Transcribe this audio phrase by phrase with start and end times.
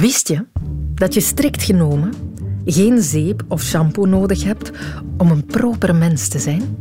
[0.00, 0.44] Wist je
[0.94, 2.12] dat je strikt genomen
[2.64, 4.70] geen zeep of shampoo nodig hebt
[5.16, 6.76] om een proper mens te zijn?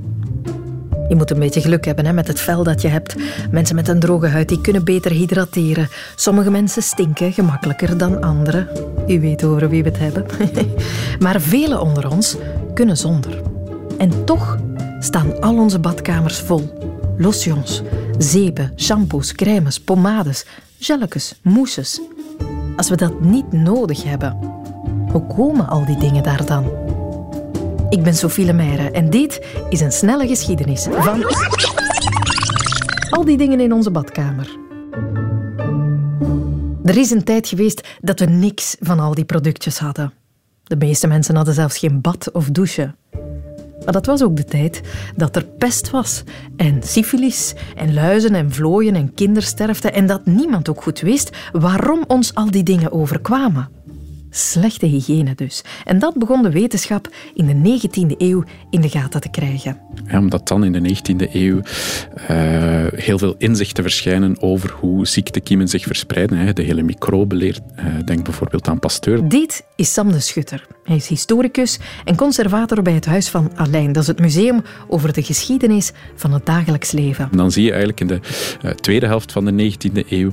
[1.10, 3.16] Je moet een beetje geluk hebben hè, met het vel dat je hebt.
[3.52, 5.90] Mensen met een droge huid die kunnen beter hydrateren.
[6.16, 8.68] Sommige mensen stinken gemakkelijker dan anderen.
[9.08, 10.26] U weet over wie we het hebben.
[11.24, 12.36] maar velen onder ons
[12.74, 13.42] kunnen zonder.
[13.98, 14.58] En toch
[15.00, 16.94] staan al onze badkamers vol.
[17.18, 17.82] Lotions,
[18.18, 20.46] zeepen, shampoos, crèmes, pomades,
[20.80, 22.02] gelletjes, mousses.
[22.80, 24.38] Als we dat niet nodig hebben,
[25.12, 26.66] hoe komen al die dingen daar dan?
[27.90, 31.24] Ik ben Sophie Lemaire en dit is een snelle geschiedenis van
[33.10, 34.58] al die dingen in onze badkamer.
[36.84, 40.14] Er is een tijd geweest dat we niks van al die productjes hadden.
[40.64, 42.96] De meeste mensen hadden zelfs geen bad of douche.
[43.90, 44.82] Maar dat was ook de tijd
[45.16, 46.24] dat er pest was
[46.56, 52.04] en syfilis en luizen en vlooien en kindersterfte en dat niemand ook goed wist waarom
[52.08, 53.79] ons al die dingen overkwamen.
[54.30, 55.64] Slechte hygiëne dus.
[55.86, 59.78] En dat begon de wetenschap in de 19e eeuw in de gaten te krijgen.
[60.08, 65.68] Ja, omdat dan in de 19e eeuw uh, heel veel inzichten verschijnen over hoe ziektekiemen
[65.68, 66.38] zich verspreiden.
[66.38, 66.54] Hè.
[66.54, 67.60] De hele microbeleer.
[67.80, 69.30] Uh, denk bijvoorbeeld aan Pasteur.
[69.30, 70.68] Dit is Sam de Schutter.
[70.84, 73.92] Hij is historicus en conservator bij het Huis van Alijn.
[73.92, 77.28] Dat is het museum over de geschiedenis van het dagelijks leven.
[77.32, 78.20] En dan zie je eigenlijk in de
[78.66, 80.32] uh, tweede helft van de 19e eeuw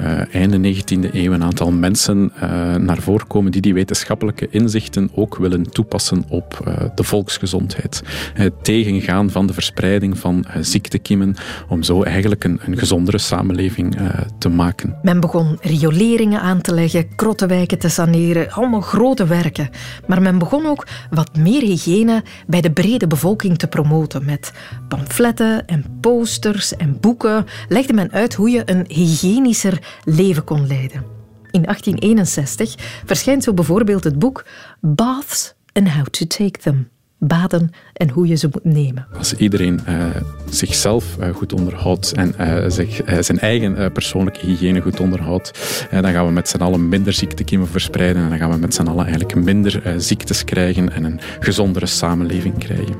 [0.00, 5.10] uh, einde 19e eeuw een aantal mensen uh, naar voren komen die die wetenschappelijke inzichten
[5.14, 8.02] ook willen toepassen op uh, de volksgezondheid.
[8.34, 11.34] Het tegengaan van de verspreiding van ziektekiemen
[11.68, 13.96] om zo eigenlijk een, een gezondere samenleving
[14.38, 14.98] te maken.
[15.02, 19.70] Men begon rioleringen aan te leggen, krottenwijken te saneren, allemaal grote werken.
[20.06, 24.24] Maar men begon ook wat meer hygiëne bij de brede bevolking te promoten.
[24.24, 24.52] Met
[24.88, 31.04] pamfletten en posters en boeken legde men uit hoe je een hygiënischer leven kon leiden.
[31.50, 34.44] In 1861 verschijnt zo bijvoorbeeld het boek
[34.80, 36.88] Baths and How to Take Them.
[37.24, 39.06] Baden en hoe je ze moet nemen.
[39.18, 40.06] Als iedereen uh,
[40.50, 46.26] zichzelf uh, goed onderhoudt en uh, zich, zijn eigen persoonlijke hygiëne goed onderhoudt, dan gaan
[46.26, 49.34] we met z'n allen minder ziektekiemen verspreiden en dan gaan we met z'n allen eigenlijk
[49.34, 52.96] minder ziektes krijgen en een gezondere samenleving krijgen.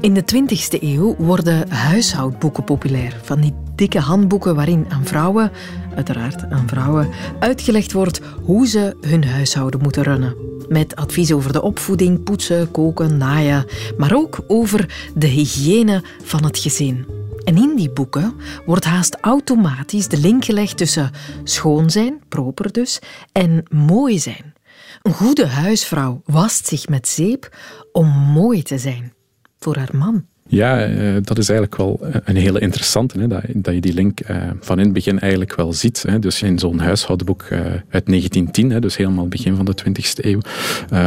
[0.00, 3.16] In de 20e eeuw worden huishoudboeken populair.
[3.22, 5.52] Van die dikke handboeken waarin aan vrouwen,
[5.94, 7.08] uiteraard aan vrouwen,
[7.38, 10.34] uitgelegd wordt hoe ze hun huishouden moeten runnen.
[10.68, 13.64] Met advies over de opvoeding, poetsen, koken, naaien,
[13.96, 17.06] maar ook over de hygiëne van het gezin.
[17.44, 18.34] En in die boeken
[18.66, 21.10] wordt haast automatisch de link gelegd tussen
[21.44, 22.98] schoon zijn, proper dus,
[23.32, 24.54] en mooi zijn.
[25.02, 27.56] Een goede huisvrouw wast zich met zeep
[27.92, 29.12] om mooi te zijn
[29.58, 30.24] voor haar man.
[30.50, 33.20] Ja, eh, dat is eigenlijk wel een hele interessante.
[33.20, 36.04] Hè, dat, dat je die link uh, van in het begin eigenlijk wel ziet.
[36.08, 36.18] Hè.
[36.18, 37.46] Dus in zo'n huishoudboek
[37.88, 40.40] uit 1910, hè, dus helemaal begin van de 20e eeuw,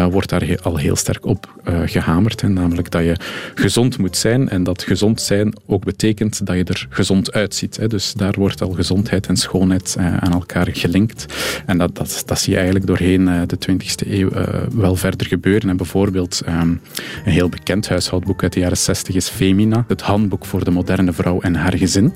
[0.10, 2.44] wordt daar al heel sterk op gehamerd.
[2.44, 3.16] Namelijk dat je
[3.56, 7.78] gezond moet zijn en dat gezond zijn ook betekent dat je er gezond uitziet.
[7.78, 7.88] Hè.
[7.88, 11.26] Dus daar wordt al gezondheid en schoonheid aan elkaar gelinkt.
[11.66, 14.30] En dat, dat, dat zie je eigenlijk doorheen de 20e eeuw
[14.74, 15.70] wel verder gebeuren.
[15.70, 16.82] En bijvoorbeeld um,
[17.26, 21.14] een heel bekend huishoudboek uit de jaren 60 is Femina, het handboek voor de moderne
[21.14, 22.14] vrouw en haar gezin.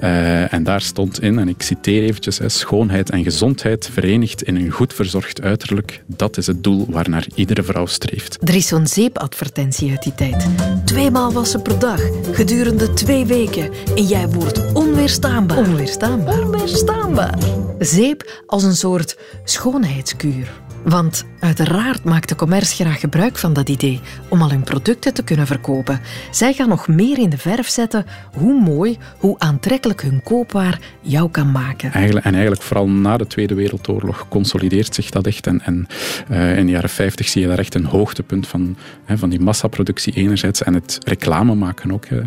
[0.00, 4.70] Uh, en daar stond in, en ik citeer eventjes, schoonheid en gezondheid verenigd in een
[4.70, 8.38] goed verzorgd uiterlijk, dat is het doel waarnaar iedere vrouw streeft.
[8.40, 10.46] Er is zo'n zeepadvertentie uit die tijd.
[10.84, 12.00] Tweemaal wassen per dag,
[12.32, 13.70] gedurende twee weken.
[13.96, 15.58] En jij wordt onweerstaanbaar.
[15.58, 16.42] Onweerstaanbaar.
[16.42, 17.38] Onweerstaanbaar.
[17.78, 20.50] Zeep als een soort schoonheidskuur.
[20.84, 25.22] Want uiteraard maakt de commerce graag gebruik van dat idee om al hun producten te
[25.22, 26.00] kunnen verkopen.
[26.30, 31.30] Zij gaan nog meer in de verf zetten hoe mooi, hoe aantrekkelijk hun koopwaar jou
[31.30, 31.92] kan maken.
[31.92, 35.46] Eigenlijk, en eigenlijk vooral na de Tweede Wereldoorlog consolideert zich dat echt.
[35.46, 35.86] En, en
[36.30, 39.40] uh, in de jaren 50 zie je daar echt een hoogtepunt van, hè, van die
[39.40, 42.06] massaproductie enerzijds en het reclame maken ook.
[42.10, 42.20] Uh,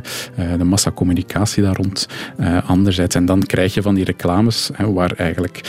[0.58, 2.08] de massacommunicatie daar rond
[2.40, 3.16] uh, anderzijds.
[3.16, 5.62] En dan krijg je van die reclames hè, waar eigenlijk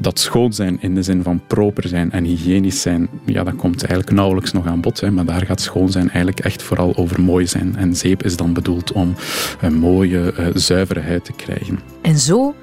[0.00, 3.84] dat schoon zijn in de zin van proper zijn en hygiënisch zijn, ja, dat komt
[3.84, 5.00] eigenlijk nauwelijks nog aan bod.
[5.00, 7.76] Hè, maar daar gaat schoon zijn eigenlijk echt vooral over mooi zijn.
[7.76, 9.14] En zeep is dan bedoeld om
[9.60, 11.78] een mooie, uh, zuivere huid te krijgen.
[12.02, 12.54] En zo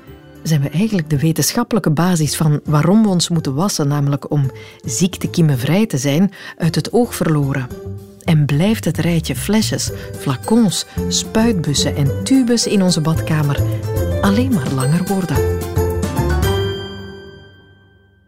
[0.44, 4.52] zijn we eigenlijk de wetenschappelijke basis van waarom we ons moeten wassen, namelijk om
[4.84, 7.68] ziektekiemenvrij te zijn, uit het oog verloren.
[8.24, 13.60] En blijft het rijtje flesjes, flacons, spuitbussen en tubes in onze badkamer
[14.26, 15.55] alleen maar langer worden.